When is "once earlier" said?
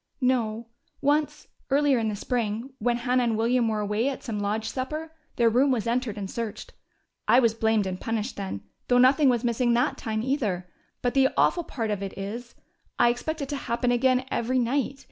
0.99-1.99